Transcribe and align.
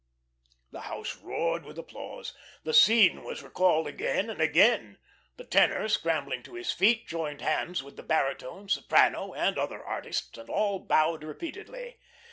The 0.71 0.81
house 0.89 1.15
roared 1.17 1.63
with 1.63 1.77
applause. 1.77 2.33
The 2.63 2.73
scene 2.73 3.23
was 3.23 3.43
recalled 3.43 3.85
again 3.85 4.31
and 4.31 4.41
again. 4.41 4.97
The 5.37 5.43
tenor, 5.43 5.87
scrambling 5.89 6.41
to 6.41 6.55
his 6.55 6.71
feet, 6.71 7.07
joined 7.07 7.41
hands 7.41 7.83
with 7.83 7.97
the 7.97 8.01
baritone, 8.01 8.67
soprano, 8.67 9.35
and 9.35 9.59
other 9.59 9.83
artists, 9.85 10.35
and 10.39 10.49
all 10.49 10.79
bowed 10.79 11.23
repeatedly. 11.23 11.99